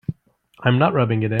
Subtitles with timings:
[0.63, 1.29] I'm not rubbing it in.